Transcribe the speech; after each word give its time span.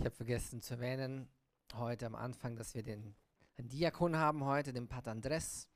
Ich 0.00 0.04
habe 0.04 0.14
vergessen 0.14 0.60
zu 0.62 0.74
erwähnen, 0.74 1.28
heute 1.74 2.06
am 2.06 2.14
Anfang, 2.14 2.54
dass 2.54 2.72
wir 2.76 2.84
den 2.84 3.16
einen 3.56 3.68
Diakon 3.68 4.14
haben 4.14 4.44
heute, 4.44 4.72
den 4.72 4.86
Pater 4.86 5.10
Andres, 5.10 5.68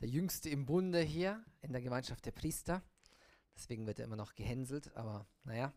der 0.00 0.08
jüngste 0.08 0.50
im 0.50 0.66
Bunde 0.66 1.00
hier 1.00 1.44
in 1.62 1.70
der 1.70 1.80
Gemeinschaft 1.80 2.26
der 2.26 2.32
Priester. 2.32 2.82
Deswegen 3.54 3.86
wird 3.86 4.00
er 4.00 4.06
immer 4.06 4.16
noch 4.16 4.34
gehänselt, 4.34 4.96
aber 4.96 5.24
naja, 5.44 5.72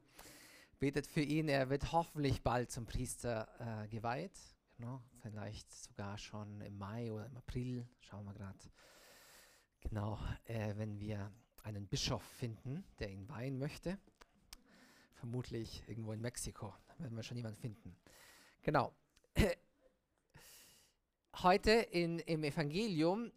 betet 0.79 1.06
für 1.06 1.21
ihn. 1.21 1.48
Er 1.48 1.70
wird 1.70 1.92
hoffentlich 1.92 2.42
bald 2.42 2.71
zum 2.71 2.88
Priester 2.88 3.84
äh, 3.84 3.88
geweiht. 3.88 4.39
Genau, 4.75 5.04
vielleicht 5.21 5.71
sogar 5.71 6.18
schon 6.18 6.62
im 6.62 6.75
Mai 6.80 7.12
oder 7.12 7.28
im 7.28 7.38
April. 7.38 7.88
Schauen 8.00 8.25
wir 8.25 8.34
gerade. 8.34 8.57
Genau, 9.82 10.18
äh, 10.46 10.73
wenn 10.78 11.00
wir 11.00 11.32
einen 11.62 11.88
Bischof 11.88 12.23
finden, 12.23 12.84
der 12.98 13.12
ihn 13.12 13.30
weihen 13.30 13.60
möchte. 13.60 14.00
Vermutlich 15.24 15.82
irgendwo 15.88 16.12
in 16.12 16.20
Mexiko. 16.20 16.74
Da 16.89 17.00
werden 17.00 17.16
wir 17.16 17.24
schon 17.24 17.38
jemanden 17.38 17.57
finden. 17.57 17.96
Genau. 18.61 18.93
Heute 21.42 21.71
in, 21.71 22.20
im 22.20 22.43
Evangelium, 22.43 23.32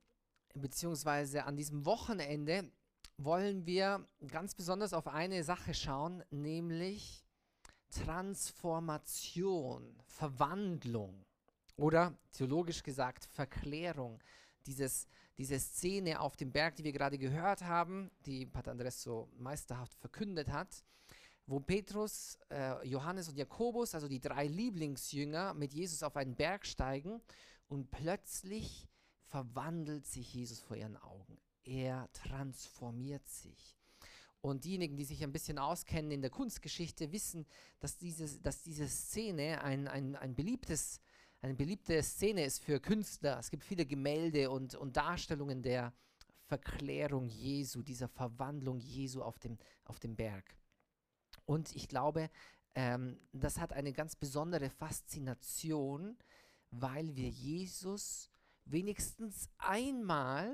beziehungsweise 0.53 1.45
an 1.45 1.55
diesem 1.55 1.87
Wochenende, 1.87 2.73
wollen 3.19 3.67
wir 3.67 4.05
ganz 4.27 4.57
besonders 4.57 4.95
auf 4.95 5.07
eine 5.07 5.45
Sache 5.45 5.75
schauen, 5.75 6.25
nämlich 6.31 7.25
Transformation, 7.91 9.97
Verwandlung 10.09 11.25
oder 11.77 12.19
theologisch 12.33 12.83
gesagt 12.83 13.27
Verklärung. 13.27 14.21
Dieses, 14.67 15.07
diese 15.39 15.61
Szene 15.61 16.19
auf 16.19 16.35
dem 16.35 16.51
Berg, 16.51 16.75
die 16.75 16.83
wir 16.83 16.93
gerade 16.93 17.17
gehört 17.17 17.63
haben, 17.63 18.11
die 18.25 18.45
Pater 18.45 18.73
Andres 18.73 19.01
so 19.01 19.31
meisterhaft 19.39 19.97
verkündet 20.01 20.49
hat, 20.49 20.83
wo 21.47 21.61
Petrus, 21.61 22.39
äh, 22.51 22.87
Johannes 22.87 23.29
und 23.29 23.37
Jakobus, 23.37 23.95
also 23.95 24.09
die 24.09 24.21
drei 24.21 24.47
Lieblingsjünger, 24.47 25.55
mit 25.55 25.73
Jesus 25.73 26.03
auf 26.03 26.17
einen 26.17 26.35
Berg 26.35 26.67
steigen 26.67 27.21
und 27.69 27.91
plötzlich 27.91 28.89
verwandelt 29.27 30.07
sich 30.07 30.35
Jesus 30.35 30.61
vor 30.61 30.77
ihren 30.77 30.97
Augen. 30.97 31.39
Er 31.65 32.11
transformiert 32.13 33.29
sich. 33.29 33.77
Und 34.41 34.65
diejenigen, 34.65 34.97
die 34.97 35.05
sich 35.05 35.23
ein 35.25 35.33
bisschen 35.33 35.59
auskennen 35.59 36.11
in 36.13 36.21
der 36.21 36.31
Kunstgeschichte, 36.31 37.11
wissen, 37.11 37.47
dass 37.81 37.97
diese, 37.97 38.41
dass 38.41 38.63
diese 38.63 38.87
Szene 38.87 39.63
ein, 39.63 39.89
ein, 39.89 40.15
ein 40.15 40.35
beliebtes, 40.35 41.01
eine 41.41 41.55
beliebte 41.55 42.01
Szene 42.03 42.45
ist 42.45 42.63
für 42.63 42.81
Künstler. 42.81 43.39
Es 43.39 43.51
gibt 43.51 43.65
viele 43.65 43.87
Gemälde 43.87 44.51
und, 44.51 44.75
und 44.75 44.97
Darstellungen 44.97 45.63
der 45.63 45.93
Verklärung 46.45 47.27
Jesu, 47.29 47.83
dieser 47.83 48.09
Verwandlung 48.09 48.79
Jesu 48.79 49.23
auf 49.23 49.39
dem, 49.41 49.59
auf 49.85 49.99
dem 49.99 50.15
Berg. 50.15 50.57
Und 51.47 51.75
ich 51.75 51.89
glaube, 51.89 52.31
ähm, 52.75 53.19
das 53.33 53.59
hat 53.59 53.73
eine 53.73 53.93
ganz 53.93 54.17
besondere 54.17 54.69
Faszination, 54.69 56.19
weil 56.71 57.17
wir 57.17 57.29
Jesus 57.29 58.31
wenigstens 58.65 59.49
einmal 59.59 60.53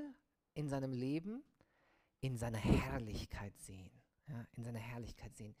in 0.53 0.69
seinem 0.69 0.93
Leben 0.93 1.43
in 2.23 2.37
seiner 2.37 2.57
Herrlichkeit 2.57 3.57
sehen. 3.59 3.91
Ja, 4.29 4.47
in 4.53 4.63
seiner 4.63 4.79
Herrlichkeit 4.79 5.35
sehen. 5.35 5.53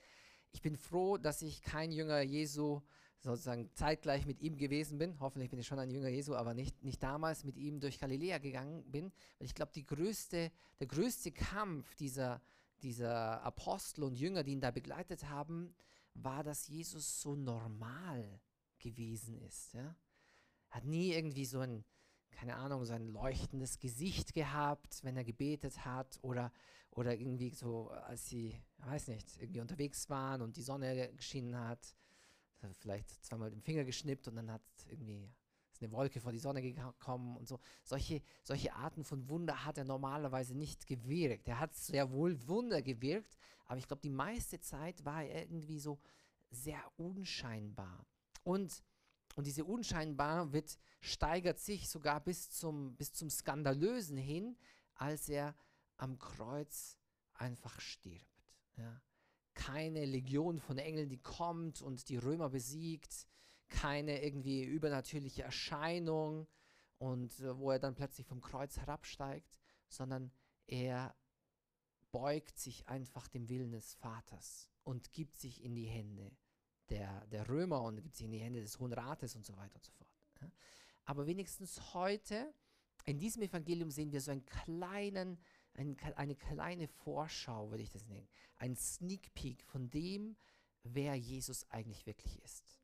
Ich 0.53 0.61
bin 0.61 0.77
froh, 0.77 1.17
dass 1.17 1.41
ich 1.41 1.61
kein 1.61 1.91
Jünger 1.91 2.21
Jesu 2.21 2.81
sozusagen 3.19 3.69
zeitgleich 3.73 4.25
mit 4.25 4.39
ihm 4.39 4.55
gewesen 4.55 4.97
bin. 4.97 5.19
Hoffentlich 5.19 5.49
bin 5.49 5.59
ich 5.59 5.67
schon 5.67 5.79
ein 5.79 5.89
Jünger 5.89 6.07
Jesu, 6.07 6.35
aber 6.35 6.53
nicht, 6.53 6.81
nicht 6.81 7.03
damals 7.03 7.43
mit 7.43 7.57
ihm 7.57 7.81
durch 7.81 7.99
Galiläa 7.99 8.37
gegangen 8.37 8.89
bin. 8.89 9.11
Weil 9.37 9.45
ich 9.47 9.55
glaube, 9.55 9.73
größte, 9.83 10.51
der 10.79 10.87
größte 10.87 11.33
Kampf 11.33 11.95
dieser, 11.95 12.41
dieser 12.83 13.41
Apostel 13.41 14.03
und 14.03 14.15
Jünger, 14.15 14.43
die 14.43 14.51
ihn 14.51 14.61
da 14.61 14.71
begleitet 14.71 15.29
haben, 15.29 15.75
war, 16.13 16.43
dass 16.43 16.67
Jesus 16.67 17.21
so 17.21 17.35
normal 17.35 18.39
gewesen 18.79 19.37
ist. 19.39 19.73
Ja? 19.73 19.95
Hat 20.69 20.85
nie 20.85 21.13
irgendwie 21.13 21.45
so 21.45 21.59
ein, 21.59 21.83
keine 22.31 22.55
Ahnung, 22.55 22.85
so 22.85 22.93
ein 22.93 23.07
leuchtendes 23.07 23.79
Gesicht 23.79 24.33
gehabt, 24.33 25.03
wenn 25.03 25.17
er 25.17 25.23
gebetet 25.23 25.85
hat 25.85 26.19
oder, 26.21 26.51
oder 26.91 27.15
irgendwie 27.17 27.49
so, 27.49 27.89
als 27.89 28.27
sie, 28.27 28.61
weiß 28.77 29.07
nicht, 29.07 29.37
irgendwie 29.39 29.61
unterwegs 29.61 30.09
waren 30.09 30.41
und 30.41 30.57
die 30.57 30.63
Sonne 30.63 31.13
geschienen 31.13 31.57
hat, 31.57 31.95
vielleicht 32.79 33.23
zweimal 33.25 33.49
den 33.49 33.61
Finger 33.61 33.83
geschnippt 33.83 34.27
und 34.27 34.35
dann 34.35 34.51
hat 34.51 34.63
irgendwie 34.87 35.29
eine 35.83 35.91
Wolke 35.91 36.19
vor 36.19 36.31
die 36.31 36.39
Sonne 36.39 36.61
gekommen 36.61 37.37
und 37.37 37.47
so. 37.47 37.59
Solche, 37.83 38.21
solche 38.43 38.73
Arten 38.73 39.03
von 39.03 39.27
Wunder 39.29 39.65
hat 39.65 39.77
er 39.77 39.85
normalerweise 39.85 40.55
nicht 40.55 40.87
gewirkt. 40.87 41.47
Er 41.47 41.59
hat 41.59 41.75
sehr 41.75 42.11
wohl 42.11 42.47
Wunder 42.47 42.81
gewirkt, 42.81 43.37
aber 43.65 43.77
ich 43.77 43.87
glaube, 43.87 44.01
die 44.01 44.09
meiste 44.09 44.59
Zeit 44.59 45.03
war 45.05 45.23
er 45.23 45.43
irgendwie 45.43 45.79
so 45.79 45.99
sehr 46.49 46.81
unscheinbar. 46.97 48.05
Und 48.43 48.83
und 49.35 49.47
diese 49.47 49.65
Unscheinbar 49.65 50.53
wird, 50.53 50.77
steigert 51.01 51.59
sich 51.59 51.89
sogar 51.89 52.19
bis 52.19 52.51
zum, 52.51 52.95
bis 52.95 53.13
zum 53.13 53.29
Skandalösen 53.29 54.17
hin, 54.17 54.55
als 54.95 55.27
er 55.27 55.55
am 55.97 56.19
Kreuz 56.19 56.97
einfach 57.33 57.79
stirbt. 57.79 58.53
Ja. 58.77 59.01
Keine 59.53 60.05
Legion 60.05 60.59
von 60.59 60.77
Engeln, 60.77 61.09
die 61.09 61.21
kommt 61.21 61.81
und 61.81 62.09
die 62.09 62.17
Römer 62.17 62.49
besiegt, 62.49 63.27
keine 63.73 64.23
irgendwie 64.23 64.63
übernatürliche 64.63 65.41
Erscheinung 65.43 66.47
und 66.99 67.39
äh, 67.39 67.57
wo 67.57 67.71
er 67.71 67.79
dann 67.79 67.95
plötzlich 67.95 68.27
vom 68.27 68.39
Kreuz 68.39 68.77
herabsteigt, 68.77 69.59
sondern 69.89 70.31
er 70.67 71.15
beugt 72.11 72.59
sich 72.59 72.87
einfach 72.87 73.27
dem 73.27 73.49
Willen 73.49 73.71
des 73.71 73.95
Vaters 73.95 74.69
und 74.83 75.11
gibt 75.11 75.35
sich 75.37 75.63
in 75.63 75.73
die 75.75 75.87
Hände 75.87 76.31
der, 76.89 77.25
der 77.27 77.49
Römer 77.49 77.81
und 77.81 78.01
gibt 78.01 78.15
sie 78.15 78.25
in 78.25 78.31
die 78.31 78.39
Hände 78.39 78.61
des 78.61 78.79
Hohen 78.79 78.93
Rates 78.93 79.35
und 79.35 79.45
so 79.45 79.57
weiter 79.57 79.75
und 79.75 79.83
so 79.83 79.91
fort. 79.93 80.09
Aber 81.05 81.25
wenigstens 81.25 81.93
heute, 81.93 82.53
in 83.05 83.19
diesem 83.19 83.41
Evangelium 83.41 83.89
sehen 83.89 84.11
wir 84.11 84.21
so 84.21 84.31
einen 84.31 84.45
kleinen, 84.45 85.39
ein, 85.73 85.97
eine 86.15 86.35
kleine 86.35 86.87
Vorschau, 86.87 87.71
würde 87.71 87.83
ich 87.83 87.89
das 87.89 88.05
nennen, 88.05 88.29
ein 88.57 88.75
Sneak 88.75 89.33
Peek 89.33 89.63
von 89.63 89.89
dem, 89.89 90.37
wer 90.83 91.15
Jesus 91.15 91.69
eigentlich 91.71 92.05
wirklich 92.05 92.41
ist. 92.43 92.82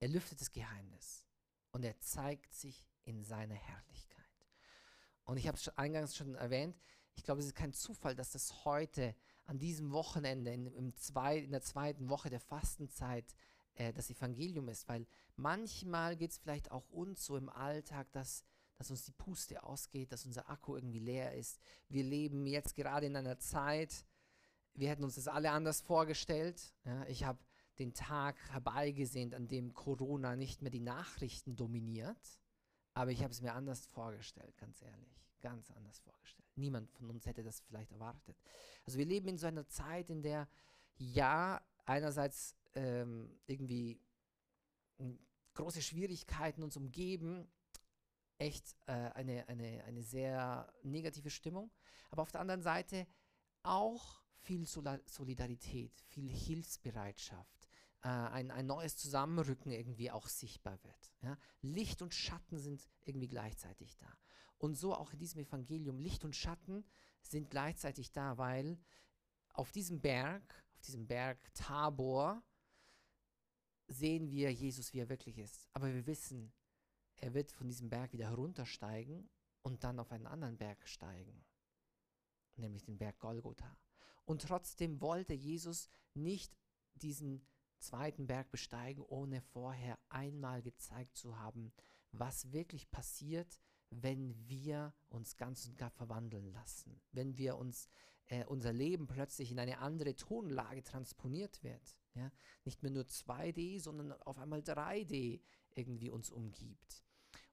Er 0.00 0.08
lüftet 0.08 0.40
das 0.40 0.52
Geheimnis 0.52 1.24
und 1.72 1.84
er 1.84 1.98
zeigt 2.00 2.54
sich 2.54 2.86
in 3.04 3.24
seiner 3.24 3.54
Herrlichkeit. 3.54 4.24
Und 5.24 5.36
ich 5.36 5.48
habe 5.48 5.56
es 5.56 5.68
eingangs 5.76 6.16
schon 6.16 6.34
erwähnt, 6.34 6.76
ich 7.16 7.22
glaube, 7.22 7.40
es 7.40 7.46
ist 7.46 7.54
kein 7.54 7.72
Zufall, 7.72 8.14
dass 8.14 8.32
das 8.32 8.64
heute 8.64 9.14
an 9.46 9.58
diesem 9.58 9.92
Wochenende, 9.92 10.52
in, 10.52 10.94
zwei, 10.96 11.38
in 11.38 11.52
der 11.52 11.62
zweiten 11.62 12.08
Woche 12.08 12.30
der 12.30 12.40
Fastenzeit, 12.40 13.34
äh, 13.74 13.92
das 13.92 14.10
Evangelium 14.10 14.68
ist. 14.68 14.88
Weil 14.88 15.06
manchmal 15.36 16.16
geht 16.16 16.32
es 16.32 16.38
vielleicht 16.38 16.70
auch 16.70 16.88
uns 16.90 17.24
so 17.24 17.36
im 17.36 17.48
Alltag, 17.48 18.10
dass, 18.12 18.44
dass 18.76 18.90
uns 18.90 19.04
die 19.04 19.12
Puste 19.12 19.62
ausgeht, 19.62 20.12
dass 20.12 20.26
unser 20.26 20.48
Akku 20.48 20.76
irgendwie 20.76 20.98
leer 20.98 21.34
ist. 21.34 21.60
Wir 21.88 22.04
leben 22.04 22.46
jetzt 22.46 22.74
gerade 22.74 23.06
in 23.06 23.16
einer 23.16 23.38
Zeit, 23.38 24.04
wir 24.74 24.88
hätten 24.88 25.04
uns 25.04 25.14
das 25.14 25.28
alle 25.28 25.52
anders 25.52 25.80
vorgestellt. 25.80 26.74
Ja, 26.84 27.06
ich 27.06 27.24
habe 27.24 27.38
den 27.78 27.94
Tag 27.94 28.36
herbeigesehnt, 28.50 29.34
an 29.34 29.48
dem 29.48 29.74
Corona 29.74 30.36
nicht 30.36 30.62
mehr 30.62 30.70
die 30.70 30.80
Nachrichten 30.80 31.56
dominiert 31.56 32.38
aber 32.94 33.10
ich 33.10 33.22
habe 33.22 33.32
es 33.32 33.42
mir 33.42 33.52
anders 33.52 33.86
vorgestellt, 33.86 34.56
ganz 34.56 34.80
ehrlich. 34.80 35.20
Ganz 35.40 35.70
anders 35.72 35.98
vorgestellt. 35.98 36.48
Niemand 36.54 36.90
von 36.92 37.10
uns 37.10 37.26
hätte 37.26 37.42
das 37.42 37.60
vielleicht 37.60 37.92
erwartet. 37.92 38.36
Also 38.86 38.98
wir 38.98 39.04
leben 39.04 39.28
in 39.28 39.36
so 39.36 39.46
einer 39.46 39.66
Zeit, 39.66 40.08
in 40.08 40.22
der 40.22 40.48
ja 40.96 41.60
einerseits 41.84 42.56
ähm, 42.74 43.36
irgendwie 43.46 44.00
große 45.54 45.82
Schwierigkeiten 45.82 46.62
uns 46.62 46.76
umgeben, 46.76 47.46
echt 48.38 48.74
äh, 48.86 48.92
eine, 48.92 49.46
eine, 49.48 49.84
eine 49.84 50.02
sehr 50.02 50.72
negative 50.82 51.30
Stimmung, 51.30 51.70
aber 52.10 52.22
auf 52.22 52.30
der 52.30 52.40
anderen 52.40 52.62
Seite 52.62 53.06
auch 53.62 54.22
viel 54.40 54.66
Solidarität, 54.66 55.92
viel 56.08 56.30
Hilfsbereitschaft, 56.30 57.63
äh, 58.04 58.08
ein, 58.08 58.50
ein 58.50 58.66
neues 58.66 58.96
Zusammenrücken 58.98 59.72
irgendwie 59.72 60.10
auch 60.10 60.28
sichtbar 60.28 60.78
wird. 60.84 61.14
Ja? 61.22 61.38
Licht 61.62 62.02
und 62.02 62.12
Schatten 62.12 62.58
sind 62.58 62.86
irgendwie 63.04 63.28
gleichzeitig 63.28 63.96
da. 63.96 64.18
Und 64.58 64.76
so 64.76 64.94
auch 64.94 65.12
in 65.12 65.18
diesem 65.18 65.40
Evangelium, 65.40 65.98
Licht 65.98 66.22
und 66.22 66.36
Schatten 66.36 66.84
sind 67.22 67.50
gleichzeitig 67.50 68.12
da, 68.12 68.36
weil 68.36 68.78
auf 69.54 69.72
diesem 69.72 70.00
Berg, 70.02 70.42
auf 70.74 70.82
diesem 70.82 71.06
Berg 71.06 71.38
Tabor, 71.54 72.42
sehen 73.88 74.30
wir 74.30 74.52
Jesus, 74.52 74.92
wie 74.92 75.00
er 75.00 75.08
wirklich 75.08 75.38
ist. 75.38 75.68
Aber 75.72 75.92
wir 75.92 76.06
wissen, 76.06 76.52
er 77.16 77.32
wird 77.32 77.52
von 77.52 77.68
diesem 77.68 77.88
Berg 77.88 78.12
wieder 78.12 78.28
heruntersteigen 78.28 79.30
und 79.62 79.82
dann 79.82 79.98
auf 79.98 80.12
einen 80.12 80.26
anderen 80.26 80.58
Berg 80.58 80.86
steigen, 80.86 81.44
nämlich 82.56 82.84
den 82.84 82.98
Berg 82.98 83.18
Golgotha. 83.18 83.78
Und 84.26 84.42
trotzdem 84.42 85.00
wollte 85.00 85.32
Jesus 85.32 85.88
nicht 86.12 86.54
diesen 86.94 87.46
zweiten 87.84 88.26
Berg 88.26 88.50
besteigen, 88.50 89.02
ohne 89.02 89.40
vorher 89.40 89.98
einmal 90.08 90.62
gezeigt 90.62 91.16
zu 91.16 91.38
haben, 91.38 91.72
was 92.12 92.52
wirklich 92.52 92.90
passiert, 92.90 93.60
wenn 93.90 94.34
wir 94.48 94.94
uns 95.08 95.36
ganz 95.36 95.66
und 95.66 95.78
gar 95.78 95.90
verwandeln 95.90 96.52
lassen, 96.52 97.00
wenn 97.12 97.38
wir 97.38 97.56
uns 97.56 97.88
äh, 98.26 98.44
unser 98.46 98.72
Leben 98.72 99.06
plötzlich 99.06 99.50
in 99.50 99.58
eine 99.58 99.78
andere 99.78 100.16
Tonlage 100.16 100.82
transponiert 100.82 101.62
wird. 101.62 101.96
Ja? 102.14 102.30
Nicht 102.64 102.82
mehr 102.82 102.90
nur 102.92 103.04
2D, 103.04 103.80
sondern 103.80 104.12
auf 104.12 104.38
einmal 104.38 104.60
3D 104.60 105.40
irgendwie 105.74 106.10
uns 106.10 106.30
umgibt. 106.30 107.04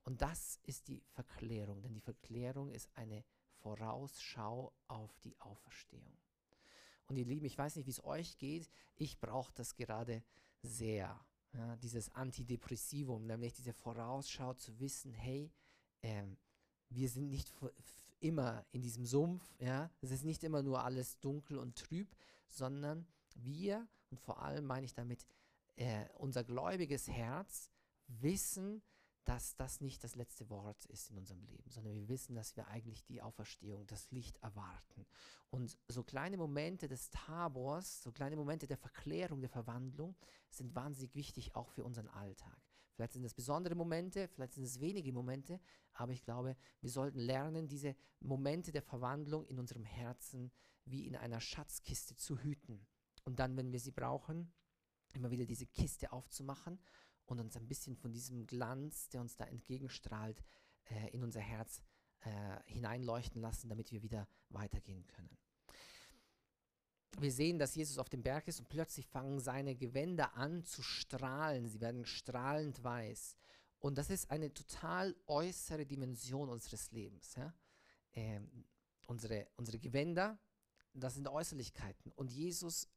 Und 0.03 0.21
das 0.21 0.59
ist 0.63 0.87
die 0.87 1.03
Verklärung, 1.11 1.81
denn 1.81 1.93
die 1.93 2.01
Verklärung 2.01 2.71
ist 2.71 2.89
eine 2.95 3.23
Vorausschau 3.57 4.73
auf 4.87 5.19
die 5.19 5.39
Auferstehung. 5.39 6.17
Und 7.11 7.17
ihr 7.17 7.25
Lieben, 7.25 7.45
ich 7.45 7.57
weiß 7.57 7.75
nicht, 7.75 7.87
wie 7.87 7.91
es 7.91 8.05
euch 8.05 8.37
geht, 8.37 8.69
ich 8.95 9.19
brauche 9.19 9.51
das 9.53 9.75
gerade 9.75 10.23
sehr. 10.61 11.19
Ja, 11.51 11.75
dieses 11.75 12.15
Antidepressivum, 12.15 13.25
nämlich 13.25 13.51
diese 13.51 13.73
Vorausschau 13.73 14.53
zu 14.53 14.79
wissen, 14.79 15.11
hey, 15.11 15.51
ähm, 16.03 16.37
wir 16.87 17.09
sind 17.09 17.27
nicht 17.27 17.51
immer 18.21 18.65
in 18.71 18.81
diesem 18.81 19.05
Sumpf, 19.05 19.43
ja, 19.59 19.91
es 19.99 20.11
ist 20.11 20.23
nicht 20.23 20.41
immer 20.45 20.63
nur 20.63 20.85
alles 20.85 21.19
dunkel 21.19 21.57
und 21.57 21.75
trüb, 21.75 22.15
sondern 22.47 23.05
wir, 23.35 23.85
und 24.09 24.21
vor 24.21 24.41
allem 24.41 24.63
meine 24.63 24.85
ich 24.85 24.93
damit 24.93 25.27
äh, 25.75 26.05
unser 26.13 26.45
gläubiges 26.45 27.09
Herz, 27.09 27.69
wissen, 28.07 28.81
dass 29.25 29.55
das 29.55 29.81
nicht 29.81 30.03
das 30.03 30.15
letzte 30.15 30.49
Wort 30.49 30.85
ist 30.85 31.11
in 31.11 31.17
unserem 31.17 31.43
Leben, 31.43 31.69
sondern 31.69 31.93
wir 31.93 32.09
wissen, 32.09 32.35
dass 32.35 32.55
wir 32.55 32.67
eigentlich 32.67 33.05
die 33.05 33.21
Auferstehung, 33.21 33.85
das 33.87 34.09
Licht 34.11 34.37
erwarten. 34.37 35.05
Und 35.51 35.77
so 35.87 36.03
kleine 36.03 36.37
Momente 36.37 36.87
des 36.87 37.09
Tabors, 37.11 38.01
so 38.01 38.11
kleine 38.11 38.35
Momente 38.35 38.67
der 38.67 38.77
Verklärung, 38.77 39.41
der 39.41 39.49
Verwandlung 39.49 40.15
sind 40.49 40.73
wahnsinnig 40.73 41.13
wichtig 41.13 41.55
auch 41.55 41.69
für 41.69 41.83
unseren 41.83 42.07
Alltag. 42.07 42.57
Vielleicht 42.95 43.13
sind 43.13 43.23
es 43.23 43.33
besondere 43.33 43.75
Momente, 43.75 44.27
vielleicht 44.27 44.53
sind 44.53 44.63
es 44.63 44.79
wenige 44.79 45.13
Momente, 45.13 45.59
aber 45.93 46.11
ich 46.11 46.23
glaube, 46.23 46.55
wir 46.81 46.89
sollten 46.89 47.19
lernen, 47.19 47.67
diese 47.67 47.95
Momente 48.19 48.71
der 48.71 48.81
Verwandlung 48.81 49.45
in 49.45 49.59
unserem 49.59 49.85
Herzen 49.85 50.51
wie 50.85 51.05
in 51.05 51.15
einer 51.15 51.39
Schatzkiste 51.39 52.15
zu 52.15 52.39
hüten. 52.39 52.85
Und 53.23 53.39
dann, 53.39 53.55
wenn 53.55 53.71
wir 53.71 53.79
sie 53.79 53.91
brauchen, 53.91 54.51
immer 55.13 55.31
wieder 55.31 55.45
diese 55.45 55.67
Kiste 55.67 56.11
aufzumachen 56.11 56.79
und 57.25 57.39
uns 57.39 57.55
ein 57.55 57.67
bisschen 57.67 57.95
von 57.95 58.11
diesem 58.11 58.45
Glanz, 58.47 59.09
der 59.09 59.21
uns 59.21 59.35
da 59.35 59.45
entgegenstrahlt, 59.45 60.43
äh, 60.85 61.09
in 61.11 61.23
unser 61.23 61.41
Herz 61.41 61.81
äh, 62.21 62.59
hineinleuchten 62.65 63.41
lassen, 63.41 63.69
damit 63.69 63.91
wir 63.91 64.01
wieder 64.01 64.27
weitergehen 64.49 65.07
können. 65.07 65.37
Wir 67.19 67.31
sehen, 67.31 67.59
dass 67.59 67.75
Jesus 67.75 67.97
auf 67.97 68.09
dem 68.09 68.23
Berg 68.23 68.47
ist 68.47 68.59
und 68.59 68.69
plötzlich 68.69 69.05
fangen 69.05 69.39
seine 69.39 69.75
Gewänder 69.75 70.35
an 70.35 70.63
zu 70.63 70.81
strahlen. 70.81 71.67
Sie 71.67 71.81
werden 71.81 72.05
strahlend 72.05 72.83
weiß. 72.83 73.35
Und 73.79 73.97
das 73.97 74.09
ist 74.09 74.29
eine 74.31 74.53
total 74.53 75.15
äußere 75.27 75.85
Dimension 75.85 76.49
unseres 76.49 76.91
Lebens. 76.91 77.35
Ja? 77.35 77.53
Ähm, 78.13 78.65
unsere, 79.07 79.47
unsere 79.57 79.79
Gewänder, 79.79 80.39
das 80.93 81.15
sind 81.15 81.27
Äußerlichkeiten. 81.27 82.11
Und 82.13 82.31
Jesus 82.31 82.87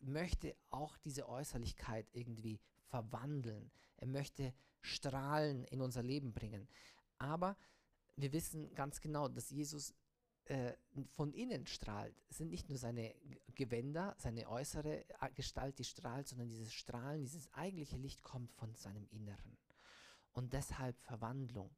möchte 0.00 0.56
auch 0.70 0.96
diese 0.98 1.28
Äußerlichkeit 1.28 2.06
irgendwie 2.12 2.60
verwandeln. 2.88 3.70
Er 3.96 4.06
möchte 4.06 4.54
Strahlen 4.80 5.64
in 5.64 5.80
unser 5.80 6.02
Leben 6.02 6.32
bringen. 6.32 6.68
Aber 7.18 7.56
wir 8.16 8.32
wissen 8.32 8.74
ganz 8.74 9.00
genau, 9.00 9.28
dass 9.28 9.50
Jesus 9.50 9.94
äh, 10.46 10.72
von 11.14 11.32
innen 11.32 11.66
strahlt. 11.66 12.14
Es 12.30 12.38
sind 12.38 12.50
nicht 12.50 12.68
nur 12.68 12.78
seine 12.78 13.14
Gewänder, 13.54 14.14
seine 14.18 14.48
äußere 14.48 15.04
Gestalt, 15.34 15.78
die 15.78 15.84
strahlt, 15.84 16.28
sondern 16.28 16.48
dieses 16.48 16.72
Strahlen, 16.72 17.22
dieses 17.22 17.52
eigentliche 17.52 17.96
Licht 17.96 18.22
kommt 18.22 18.52
von 18.52 18.74
seinem 18.74 19.06
Inneren. 19.10 19.58
Und 20.32 20.52
deshalb 20.52 20.98
Verwandlung. 21.00 21.70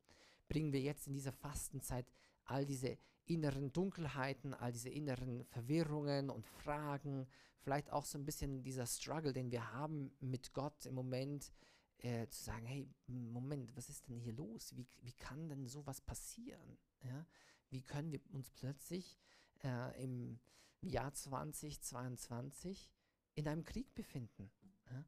Bringen 0.49 0.73
wir 0.73 0.81
jetzt 0.81 1.07
in 1.07 1.15
dieser 1.15 1.33
Fastenzeit 1.33 2.07
all 2.45 2.67
diese 2.67 2.99
inneren 3.31 3.73
Dunkelheiten, 3.73 4.55
all 4.55 4.73
diese 4.73 4.89
inneren 4.89 5.45
Verwirrungen 5.45 6.31
und 6.31 6.47
Fragen, 6.47 7.29
vielleicht 7.61 7.91
auch 7.91 8.05
so 8.05 8.19
ein 8.19 8.25
bisschen 8.25 8.63
dieser 8.63 8.87
Struggle, 8.87 9.33
den 9.33 9.51
wir 9.51 9.73
haben 9.73 10.13
mit 10.21 10.53
Gott 10.53 10.87
im 10.87 10.95
Moment, 10.95 11.53
äh, 11.99 12.27
zu 12.29 12.43
sagen, 12.43 12.67
hey, 12.67 12.89
Moment, 13.07 13.77
was 13.77 13.89
ist 13.89 14.09
denn 14.09 14.19
hier 14.19 14.33
los? 14.33 14.75
Wie, 14.75 14.87
wie 15.03 15.13
kann 15.13 15.49
denn 15.49 15.67
sowas 15.69 16.01
passieren? 16.01 16.79
Ja? 17.05 17.27
Wie 17.69 17.83
können 17.83 18.11
wir 18.11 18.21
uns 18.33 18.51
plötzlich 18.51 19.19
äh, 19.63 20.03
im 20.03 20.41
Jahr 20.81 21.13
2022 21.13 22.91
in 23.35 23.47
einem 23.47 23.65
Krieg 23.65 23.95
befinden? 23.95 24.51
Ja? 24.91 25.05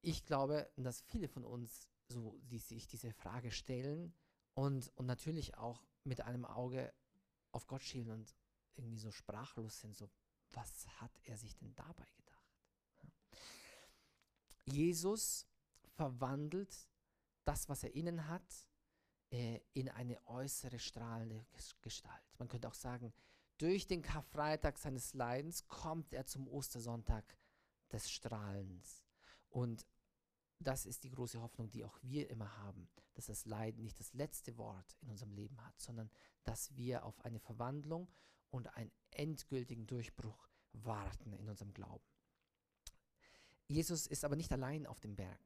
Ich 0.00 0.24
glaube, 0.24 0.70
dass 0.76 1.02
viele 1.02 1.28
von 1.28 1.44
uns 1.44 1.90
so, 2.08 2.38
die 2.42 2.58
sich 2.58 2.86
diese 2.86 3.12
Frage 3.12 3.50
stellen 3.50 4.14
und, 4.54 4.92
und 4.96 5.06
natürlich 5.06 5.56
auch 5.56 5.82
mit 6.04 6.20
einem 6.20 6.44
Auge 6.44 6.92
auf 7.54 7.66
Gott 7.66 7.82
schielen 7.82 8.10
und 8.10 8.34
irgendwie 8.74 8.98
so 8.98 9.10
sprachlos 9.10 9.80
sind, 9.80 9.96
so 9.96 10.10
was 10.50 10.86
hat 11.00 11.12
er 11.24 11.36
sich 11.36 11.56
denn 11.56 11.74
dabei 11.74 12.06
gedacht? 12.16 12.52
Jesus 14.64 15.46
verwandelt 15.96 16.88
das, 17.44 17.68
was 17.68 17.82
er 17.84 17.94
innen 17.94 18.28
hat, 18.28 18.68
äh, 19.30 19.60
in 19.72 19.88
eine 19.88 20.24
äußere 20.26 20.78
strahlende 20.78 21.46
Gestalt. 21.82 22.38
Man 22.38 22.48
könnte 22.48 22.68
auch 22.68 22.74
sagen, 22.74 23.12
durch 23.58 23.86
den 23.86 24.02
Karfreitag 24.02 24.78
seines 24.78 25.14
Leidens 25.14 25.66
kommt 25.68 26.12
er 26.12 26.26
zum 26.26 26.48
Ostersonntag 26.48 27.24
des 27.92 28.10
Strahlens. 28.10 29.04
Und 29.48 29.86
das 30.64 30.86
ist 30.86 31.04
die 31.04 31.10
große 31.10 31.40
Hoffnung, 31.40 31.70
die 31.70 31.84
auch 31.84 31.98
wir 32.02 32.28
immer 32.30 32.56
haben, 32.58 32.88
dass 33.14 33.26
das 33.26 33.44
Leiden 33.44 33.82
nicht 33.82 34.00
das 34.00 34.12
letzte 34.14 34.56
Wort 34.56 34.96
in 35.00 35.10
unserem 35.10 35.32
Leben 35.32 35.64
hat, 35.64 35.80
sondern 35.80 36.10
dass 36.42 36.74
wir 36.76 37.04
auf 37.04 37.24
eine 37.24 37.38
Verwandlung 37.38 38.08
und 38.50 38.74
einen 38.76 38.92
endgültigen 39.10 39.86
Durchbruch 39.86 40.48
warten 40.72 41.32
in 41.32 41.48
unserem 41.48 41.72
Glauben. 41.72 42.04
Jesus 43.66 44.06
ist 44.06 44.24
aber 44.24 44.36
nicht 44.36 44.52
allein 44.52 44.86
auf 44.86 45.00
dem 45.00 45.16
Berg. 45.16 45.40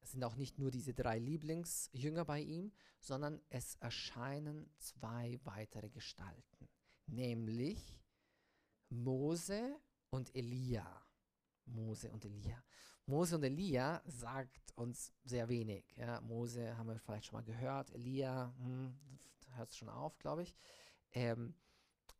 Es 0.00 0.12
sind 0.12 0.24
auch 0.24 0.34
nicht 0.34 0.58
nur 0.58 0.70
diese 0.70 0.94
drei 0.94 1.18
Lieblingsjünger 1.18 2.24
bei 2.24 2.40
ihm, 2.40 2.72
sondern 2.98 3.40
es 3.50 3.76
erscheinen 3.76 4.68
zwei 4.78 5.38
weitere 5.44 5.90
Gestalten, 5.90 6.68
nämlich 7.06 8.00
Mose 8.88 9.80
und 10.10 10.34
Elia. 10.34 11.01
Mose 11.66 12.10
und 12.10 12.24
Elia. 12.24 12.62
Mose 13.06 13.36
und 13.36 13.42
Elia 13.42 14.02
sagt 14.06 14.72
uns 14.76 15.12
sehr 15.24 15.48
wenig. 15.48 15.84
Ja, 15.96 16.20
Mose 16.20 16.76
haben 16.76 16.88
wir 16.88 16.98
vielleicht 16.98 17.26
schon 17.26 17.38
mal 17.38 17.44
gehört, 17.44 17.90
Elia 17.90 18.54
hm, 18.58 18.96
hört 19.54 19.70
es 19.70 19.76
schon 19.76 19.88
auf, 19.88 20.18
glaube 20.18 20.42
ich. 20.42 20.56
Ähm, 21.12 21.54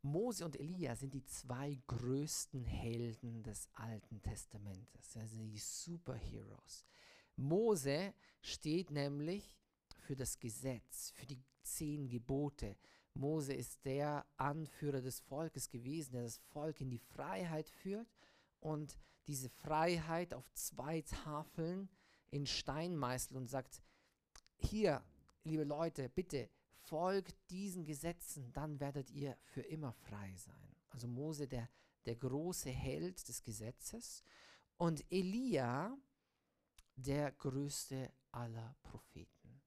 Mose 0.01 0.43
und 0.43 0.59
Elia 0.59 0.95
sind 0.95 1.13
die 1.13 1.23
zwei 1.23 1.79
größten 1.87 2.65
Helden 2.65 3.41
des 3.41 3.69
Alten 3.73 4.21
Testamentes. 4.21 5.13
Das 5.13 5.31
sind 5.31 5.47
die 5.47 5.57
Superheroes. 5.57 6.85
Mose 7.37 8.13
steht 8.41 8.91
nämlich 8.91 9.57
für 10.01 10.15
das 10.15 10.37
Gesetz, 10.39 11.11
für 11.11 11.25
die 11.25 11.41
zehn 11.63 12.09
Gebote. 12.09 12.75
Mose 13.13 13.53
ist 13.53 13.85
der 13.85 14.25
Anführer 14.35 15.01
des 15.01 15.21
Volkes 15.21 15.69
gewesen, 15.69 16.13
der 16.13 16.23
das 16.23 16.37
Volk 16.37 16.81
in 16.81 16.89
die 16.89 16.99
Freiheit 16.99 17.69
führt 17.69 18.07
und 18.63 18.97
diese 19.27 19.49
Freiheit 19.49 20.33
auf 20.33 20.51
zwei 20.53 21.01
Tafeln 21.01 21.89
in 22.31 22.45
Stein 22.45 22.95
meißelt 22.95 23.37
und 23.37 23.47
sagt, 23.47 23.83
hier, 24.57 25.03
liebe 25.43 25.65
Leute, 25.65 26.09
bitte 26.09 26.49
folgt 26.79 27.35
diesen 27.49 27.83
Gesetzen, 27.83 28.51
dann 28.53 28.79
werdet 28.79 29.11
ihr 29.11 29.37
für 29.43 29.61
immer 29.61 29.91
frei 29.91 30.33
sein. 30.37 30.75
Also 30.89 31.07
Mose, 31.07 31.47
der, 31.47 31.69
der 32.05 32.15
große 32.15 32.69
Held 32.69 33.27
des 33.27 33.43
Gesetzes 33.43 34.23
und 34.77 35.03
Elia, 35.11 35.97
der 36.95 37.31
größte 37.33 38.11
aller 38.31 38.75
Propheten. 38.83 39.61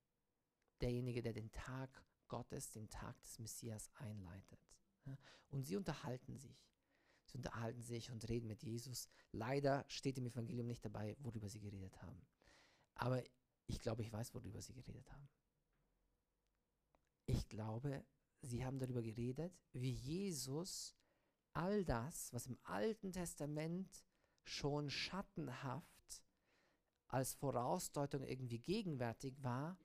Derjenige, 0.80 1.22
der 1.22 1.32
den 1.32 1.52
Tag 1.52 2.02
Gottes, 2.28 2.70
den 2.70 2.88
Tag 2.88 3.20
des 3.22 3.38
Messias 3.38 3.90
einleitet. 3.94 4.60
Und 5.50 5.64
sie 5.64 5.76
unterhalten 5.76 6.38
sich. 6.38 6.66
Sie 7.26 7.38
unterhalten 7.38 7.83
sich 7.83 8.11
und 8.11 8.28
reden 8.28 8.47
mit 8.47 8.62
Jesus. 8.62 9.09
Leider 9.33 9.85
steht 9.88 10.18
im 10.18 10.26
Evangelium 10.26 10.66
nicht 10.66 10.85
dabei, 10.85 11.16
worüber 11.21 11.49
sie 11.49 11.61
geredet 11.61 12.00
haben. 12.02 12.26
Aber 12.95 13.23
ich 13.66 13.80
glaube, 13.80 14.02
ich 14.02 14.12
weiß, 14.12 14.35
worüber 14.35 14.61
sie 14.61 14.75
geredet 14.75 15.11
haben. 15.12 15.28
Ich 17.26 17.49
glaube, 17.49 18.04
sie 18.42 18.64
haben 18.64 18.78
darüber 18.78 19.02
geredet, 19.02 19.52
wie 19.73 19.90
Jesus 19.90 20.95
all 21.52 21.85
das, 21.85 22.33
was 22.33 22.47
im 22.47 22.59
Alten 22.62 23.12
Testament 23.12 24.06
schon 24.45 24.90
schattenhaft 24.90 26.23
als 27.09 27.35
Vorausdeutung 27.35 28.23
irgendwie 28.25 28.59
gegenwärtig 28.59 29.42
war, 29.42 29.78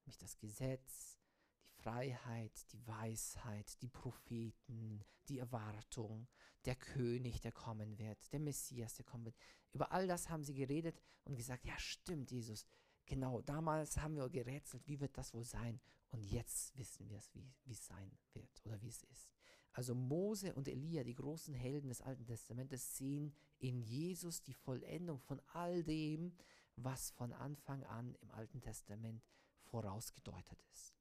nämlich 0.00 0.18
das 0.18 0.38
Gesetz, 0.38 1.18
die 1.64 1.82
Freiheit, 1.82 2.72
die 2.72 2.86
Weisheit, 2.86 3.80
die 3.82 3.88
Propheten, 3.88 5.04
die 5.28 5.38
Erwartung, 5.38 6.26
der 6.66 6.76
König, 6.76 7.40
der 7.40 7.52
kommen 7.52 7.98
wird, 7.98 8.32
der 8.32 8.40
Messias, 8.40 8.94
der 8.94 9.04
kommen 9.04 9.24
wird. 9.24 9.36
Über 9.72 9.92
all 9.92 10.06
das 10.06 10.28
haben 10.28 10.44
sie 10.44 10.54
geredet 10.54 11.00
und 11.24 11.36
gesagt, 11.36 11.64
ja 11.64 11.78
stimmt, 11.78 12.30
Jesus, 12.30 12.66
genau, 13.06 13.40
damals 13.40 13.98
haben 13.98 14.16
wir 14.16 14.28
gerätselt, 14.28 14.86
wie 14.86 15.00
wird 15.00 15.16
das 15.16 15.32
wohl 15.32 15.44
sein? 15.44 15.80
Und 16.10 16.22
jetzt 16.24 16.76
wissen 16.76 17.08
wir 17.08 17.18
es, 17.18 17.34
wie 17.34 17.72
es 17.72 17.86
sein 17.86 18.10
wird 18.32 18.64
oder 18.64 18.80
wie 18.82 18.88
es 18.88 19.02
ist. 19.04 19.30
Also 19.72 19.94
Mose 19.94 20.54
und 20.54 20.68
Elia, 20.68 21.04
die 21.04 21.14
großen 21.14 21.52
Helden 21.52 21.88
des 21.88 22.00
Alten 22.00 22.24
Testamentes, 22.24 22.96
sehen 22.96 23.34
in 23.58 23.82
Jesus 23.82 24.42
die 24.42 24.54
Vollendung 24.54 25.20
von 25.20 25.40
all 25.52 25.84
dem, 25.84 26.34
was 26.76 27.10
von 27.10 27.32
Anfang 27.32 27.84
an 27.84 28.14
im 28.22 28.30
Alten 28.30 28.60
Testament 28.60 29.22
vorausgedeutet 29.64 30.58
ist. 30.72 30.94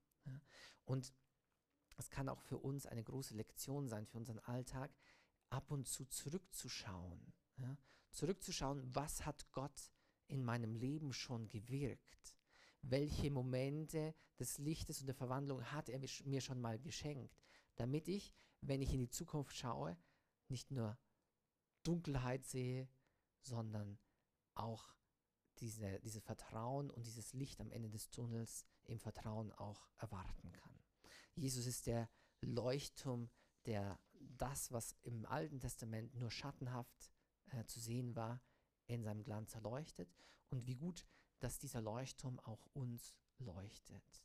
Und 0.83 1.13
es 1.97 2.09
kann 2.09 2.27
auch 2.27 2.41
für 2.41 2.57
uns 2.57 2.85
eine 2.85 3.03
große 3.03 3.35
Lektion 3.35 3.87
sein, 3.87 4.05
für 4.05 4.17
unseren 4.17 4.39
Alltag, 4.39 4.91
ab 5.55 5.71
und 5.71 5.87
zu 5.87 6.05
zurückzuschauen. 6.05 7.33
Ja? 7.57 7.77
Zurückzuschauen, 8.11 8.93
was 8.93 9.25
hat 9.25 9.49
Gott 9.51 9.91
in 10.27 10.43
meinem 10.43 10.75
Leben 10.75 11.13
schon 11.13 11.47
gewirkt? 11.47 12.35
Welche 12.81 13.31
Momente 13.31 14.13
des 14.37 14.57
Lichtes 14.57 14.99
und 14.99 15.07
der 15.07 15.15
Verwandlung 15.15 15.63
hat 15.71 15.87
er 15.87 15.99
mir 16.25 16.41
schon 16.41 16.59
mal 16.59 16.77
geschenkt? 16.77 17.41
Damit 17.75 18.09
ich, 18.09 18.33
wenn 18.61 18.81
ich 18.81 18.93
in 18.93 18.99
die 18.99 19.09
Zukunft 19.09 19.55
schaue, 19.55 19.97
nicht 20.49 20.71
nur 20.71 20.97
Dunkelheit 21.83 22.45
sehe, 22.45 22.89
sondern 23.41 23.97
auch 24.55 24.93
diese, 25.59 25.99
dieses 26.01 26.21
Vertrauen 26.21 26.89
und 26.89 27.05
dieses 27.05 27.33
Licht 27.33 27.61
am 27.61 27.71
Ende 27.71 27.89
des 27.89 28.09
Tunnels 28.09 28.65
im 28.83 28.99
Vertrauen 28.99 29.53
auch 29.53 29.87
erwarten 29.97 30.51
kann. 30.51 30.83
Jesus 31.35 31.65
ist 31.65 31.87
der 31.87 32.09
Leuchtturm, 32.41 33.29
der 33.65 33.99
das, 34.37 34.71
was 34.71 34.95
im 35.03 35.25
Alten 35.25 35.59
Testament 35.59 36.15
nur 36.15 36.31
schattenhaft 36.31 37.11
äh, 37.51 37.65
zu 37.65 37.79
sehen 37.79 38.15
war, 38.15 38.41
in 38.87 39.03
seinem 39.03 39.23
Glanz 39.23 39.55
erleuchtet. 39.55 40.13
Und 40.49 40.65
wie 40.65 40.75
gut, 40.75 41.05
dass 41.39 41.59
dieser 41.59 41.81
Leuchtturm 41.81 42.39
auch 42.39 42.65
uns 42.73 43.15
leuchtet. 43.39 44.23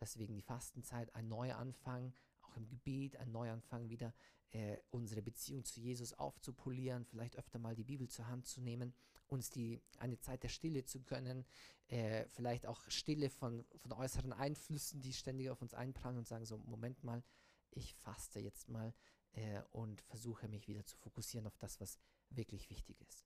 Deswegen 0.00 0.34
die 0.34 0.42
Fastenzeit, 0.42 1.14
ein 1.14 1.28
neuer 1.28 1.56
Anfang, 1.56 2.14
auch 2.42 2.56
im 2.56 2.66
Gebet, 2.68 3.16
ein 3.16 3.30
Neuanfang 3.30 3.90
wieder 3.90 4.14
äh, 4.50 4.78
unsere 4.90 5.22
Beziehung 5.22 5.64
zu 5.64 5.80
Jesus 5.80 6.12
aufzupolieren, 6.14 7.04
vielleicht 7.04 7.36
öfter 7.36 7.58
mal 7.58 7.76
die 7.76 7.84
Bibel 7.84 8.08
zur 8.08 8.26
Hand 8.26 8.46
zu 8.46 8.60
nehmen, 8.60 8.94
uns 9.28 9.50
die, 9.50 9.80
eine 9.98 10.18
Zeit 10.18 10.42
der 10.42 10.48
Stille 10.48 10.84
zu 10.84 11.02
gönnen, 11.02 11.44
äh, 11.88 12.26
vielleicht 12.30 12.66
auch 12.66 12.82
Stille 12.88 13.30
von, 13.30 13.64
von 13.76 13.92
äußeren 13.92 14.32
Einflüssen, 14.32 15.02
die 15.02 15.12
ständig 15.12 15.50
auf 15.50 15.62
uns 15.62 15.74
einprallen 15.74 16.18
und 16.18 16.26
sagen 16.26 16.46
so, 16.46 16.58
Moment 16.58 17.04
mal, 17.04 17.22
ich 17.70 17.94
faste 17.94 18.40
jetzt 18.40 18.68
mal 18.68 18.94
äh, 19.32 19.62
und 19.70 20.00
versuche 20.02 20.48
mich 20.48 20.68
wieder 20.68 20.84
zu 20.84 20.96
fokussieren 20.96 21.46
auf 21.46 21.56
das, 21.58 21.80
was 21.80 21.98
wirklich 22.30 22.70
wichtig 22.70 23.00
ist. 23.00 23.24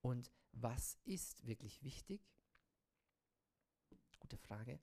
Und 0.00 0.30
was 0.52 0.98
ist 1.04 1.46
wirklich 1.46 1.82
wichtig? 1.82 2.20
Gute 4.20 4.36
Frage. 4.36 4.80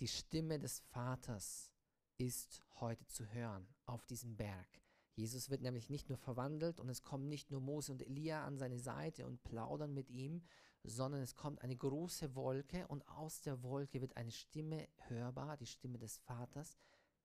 Die 0.00 0.08
Stimme 0.08 0.58
des 0.58 0.80
Vaters 0.80 1.70
ist 2.18 2.62
heute 2.80 3.06
zu 3.06 3.26
hören 3.32 3.66
auf 3.86 4.04
diesem 4.06 4.36
Berg. 4.36 4.68
Jesus 5.14 5.50
wird 5.50 5.62
nämlich 5.62 5.90
nicht 5.90 6.08
nur 6.08 6.18
verwandelt 6.18 6.78
und 6.78 6.88
es 6.88 7.02
kommen 7.02 7.28
nicht 7.28 7.50
nur 7.50 7.60
Mose 7.60 7.90
und 7.90 8.02
Elia 8.02 8.44
an 8.44 8.56
seine 8.56 8.78
Seite 8.78 9.26
und 9.26 9.42
plaudern 9.42 9.92
mit 9.92 10.10
ihm, 10.10 10.44
sondern 10.84 11.22
es 11.22 11.34
kommt 11.34 11.60
eine 11.62 11.76
große 11.76 12.36
Wolke 12.36 12.86
und 12.86 13.06
aus 13.08 13.40
der 13.40 13.62
Wolke 13.62 14.00
wird 14.00 14.16
eine 14.16 14.30
Stimme 14.30 14.88
hörbar, 15.08 15.56
die 15.56 15.66
Stimme 15.66 15.98
des 15.98 16.18
Vaters, 16.18 16.78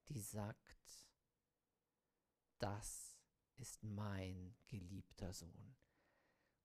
die 0.10 0.22
sagt, 0.22 0.88
das 2.60 3.18
ist 3.58 3.84
mein 3.84 4.56
geliebter 4.68 5.34
Sohn. 5.34 5.76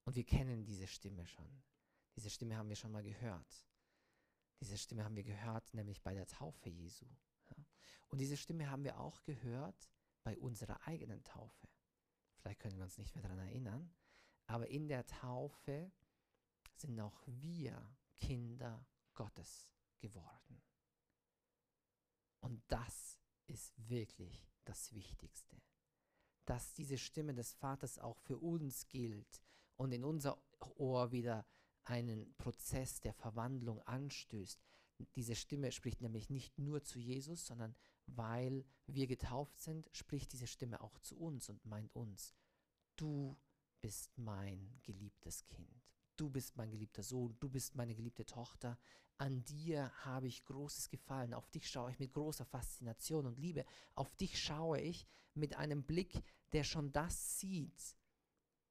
Und 0.05 0.17
wir 0.17 0.25
kennen 0.25 0.65
diese 0.65 0.87
Stimme 0.87 1.27
schon. 1.27 1.63
Diese 2.17 2.31
Stimme 2.31 2.57
haben 2.57 2.69
wir 2.69 2.77
schon 2.77 2.93
mal 2.93 3.03
gehört. 3.03 3.67
Diese 4.61 4.77
Stimme 4.79 5.05
haben 5.05 5.17
wir 5.17 5.25
gehört, 5.25 5.73
nämlich 5.75 6.03
bei 6.03 6.15
der 6.15 6.27
Taufe 6.27 6.69
Jesu. 6.69 7.07
Ja. 7.51 7.65
Und 8.09 8.19
diese 8.19 8.37
Stimme 8.37 8.71
haben 8.71 8.85
wir 8.85 8.99
auch 8.99 9.23
gehört 9.25 9.89
bei 10.25 10.37
unserer 10.39 10.81
eigenen 10.87 11.23
Taufe. 11.23 11.69
Vielleicht 12.37 12.61
können 12.61 12.77
wir 12.77 12.85
uns 12.85 12.99
nicht 12.99 13.15
mehr 13.15 13.23
daran 13.23 13.39
erinnern, 13.39 13.95
aber 14.47 14.69
in 14.69 14.89
der 14.89 15.07
Taufe 15.07 15.93
sind 16.75 16.99
auch 17.01 17.23
wir 17.27 17.97
Kinder 18.17 18.87
Gottes 19.15 19.69
geworden. 19.99 20.63
Und 22.41 22.63
das 22.69 23.18
ist 23.49 23.73
wirklich 23.89 24.49
das 24.65 24.95
Wichtigste. 24.95 25.57
Dass 26.45 26.73
diese 26.73 26.99
Stimme 26.99 27.35
des 27.35 27.53
Vaters 27.55 27.99
auch 27.99 28.19
für 28.19 28.39
uns 28.39 28.89
gilt 28.89 29.43
und 29.77 29.93
in 29.93 30.05
unser 30.05 30.43
Ohr 30.77 31.13
wieder 31.13 31.47
einen 31.85 32.35
Prozess 32.37 33.01
der 33.01 33.15
Verwandlung 33.15 33.81
anstößt, 33.83 34.61
diese 35.15 35.37
Stimme 35.37 35.71
spricht 35.73 36.01
nämlich 36.01 36.29
nicht 36.29 36.59
nur 36.59 36.83
zu 36.83 36.99
Jesus, 36.99 37.47
sondern 37.47 37.75
weil 38.07 38.65
wir 38.87 39.07
getauft 39.07 39.59
sind, 39.61 39.89
spricht 39.93 40.33
diese 40.33 40.47
Stimme 40.47 40.81
auch 40.81 40.99
zu 40.99 41.17
uns 41.19 41.49
und 41.49 41.65
meint 41.65 41.95
uns, 41.95 42.35
du 42.97 43.37
bist 43.81 44.17
mein 44.19 44.81
geliebtes 44.83 45.47
Kind. 45.47 45.78
Du 46.19 46.29
bist 46.29 46.57
mein 46.57 46.71
geliebter 46.71 47.03
Sohn, 47.03 47.35
du 47.41 47.49
bist 47.49 47.75
meine 47.75 47.95
geliebte 47.95 48.27
Tochter. 48.27 48.79
An 49.17 49.43
dir 49.45 49.91
habe 50.05 50.27
ich 50.27 50.45
großes 50.45 50.91
Gefallen. 50.91 51.33
Auf 51.33 51.49
dich 51.49 51.71
schaue 51.71 51.91
ich 51.91 51.99
mit 51.99 52.13
großer 52.13 52.45
Faszination 52.45 53.25
und 53.25 53.39
Liebe. 53.39 53.65
Auf 53.95 54.15
dich 54.17 54.39
schaue 54.39 54.81
ich 54.81 55.07
mit 55.35 55.57
einem 55.57 55.83
Blick, 55.85 56.23
der 56.53 56.65
schon 56.65 56.93
das 56.93 57.39
sieht, 57.41 57.97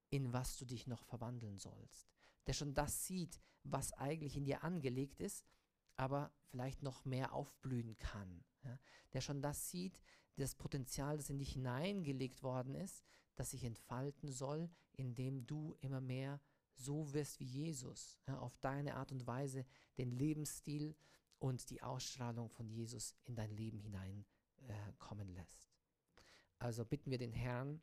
in 0.09 0.31
was 0.31 0.57
du 0.57 0.65
dich 0.65 0.85
noch 0.85 1.03
verwandeln 1.03 1.57
sollst. 1.57 2.07
Der 2.45 2.53
schon 2.53 2.75
das 2.75 3.07
sieht, 3.07 3.41
was 3.63 3.93
eigentlich 3.93 4.37
in 4.37 4.45
dir 4.45 4.63
angelegt 4.63 5.19
ist 5.19 5.43
aber 5.97 6.31
vielleicht 6.45 6.83
noch 6.83 7.03
mehr 7.03 7.33
aufblühen 7.33 7.97
kann. 7.97 8.43
Ja? 8.63 8.79
Der 9.13 9.21
schon 9.21 9.41
das 9.41 9.69
sieht, 9.69 9.99
das 10.37 10.55
Potenzial, 10.55 11.17
das 11.17 11.29
in 11.29 11.39
dich 11.39 11.53
hineingelegt 11.53 12.43
worden 12.43 12.75
ist, 12.75 13.03
das 13.35 13.51
sich 13.51 13.63
entfalten 13.63 14.31
soll, 14.31 14.69
indem 14.93 15.45
du 15.47 15.75
immer 15.81 15.99
mehr 15.99 16.39
so 16.77 17.13
wirst 17.13 17.39
wie 17.39 17.45
Jesus, 17.45 18.19
ja? 18.27 18.39
auf 18.39 18.57
deine 18.57 18.95
Art 18.95 19.11
und 19.11 19.25
Weise 19.27 19.65
den 19.97 20.11
Lebensstil 20.11 20.95
und 21.39 21.69
die 21.69 21.81
Ausstrahlung 21.81 22.49
von 22.49 22.67
Jesus 22.69 23.15
in 23.25 23.35
dein 23.35 23.51
Leben 23.51 23.79
hineinkommen 23.79 25.29
äh, 25.29 25.33
lässt. 25.33 25.67
Also 26.59 26.85
bitten 26.85 27.11
wir 27.11 27.17
den 27.17 27.33
Herrn, 27.33 27.81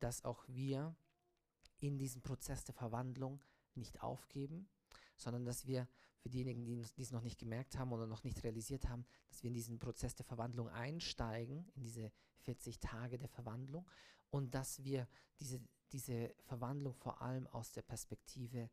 dass 0.00 0.24
auch 0.24 0.44
wir 0.48 0.94
in 1.78 1.98
diesem 1.98 2.22
Prozess 2.22 2.64
der 2.64 2.74
Verwandlung 2.74 3.40
nicht 3.74 4.02
aufgeben, 4.02 4.68
sondern 5.16 5.44
dass 5.44 5.66
wir 5.66 5.88
für 6.18 6.28
diejenigen, 6.28 6.64
die 6.64 7.02
es 7.02 7.10
noch 7.10 7.22
nicht 7.22 7.38
gemerkt 7.38 7.76
haben 7.76 7.92
oder 7.92 8.06
noch 8.06 8.22
nicht 8.22 8.42
realisiert 8.44 8.88
haben, 8.88 9.04
dass 9.28 9.42
wir 9.42 9.48
in 9.48 9.54
diesen 9.54 9.78
Prozess 9.78 10.14
der 10.14 10.24
Verwandlung 10.24 10.68
einsteigen, 10.68 11.68
in 11.74 11.82
diese 11.82 12.12
40 12.42 12.78
Tage 12.78 13.18
der 13.18 13.28
Verwandlung 13.28 13.88
und 14.30 14.54
dass 14.54 14.84
wir 14.84 15.08
diese, 15.40 15.60
diese 15.92 16.34
Verwandlung 16.40 16.94
vor 16.94 17.20
allem 17.22 17.46
aus 17.48 17.72
der 17.72 17.82
Perspektive 17.82 18.70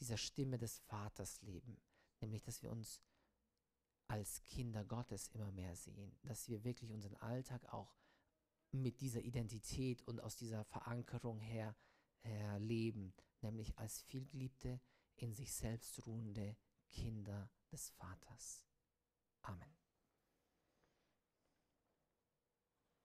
dieser 0.00 0.16
Stimme 0.16 0.58
des 0.58 0.78
Vaters 0.80 1.40
leben, 1.42 1.80
nämlich 2.20 2.42
dass 2.42 2.62
wir 2.62 2.70
uns 2.70 3.00
als 4.08 4.42
Kinder 4.42 4.84
Gottes 4.84 5.28
immer 5.28 5.50
mehr 5.52 5.74
sehen, 5.76 6.16
dass 6.22 6.48
wir 6.48 6.64
wirklich 6.64 6.92
unseren 6.92 7.16
Alltag 7.16 7.72
auch 7.72 7.96
mit 8.70 9.00
dieser 9.00 9.22
Identität 9.22 10.02
und 10.02 10.20
aus 10.20 10.36
dieser 10.36 10.64
Verankerung 10.64 11.38
her 11.38 11.76
äh, 12.24 12.58
leben, 12.58 13.14
nämlich 13.40 13.78
als 13.78 14.02
vielgeliebte, 14.02 14.80
in 15.16 15.32
sich 15.32 15.52
selbst 15.54 16.04
ruhende 16.06 16.56
Kinder 16.90 17.50
des 17.70 17.90
Vaters. 17.90 18.64
Amen. 19.42 19.83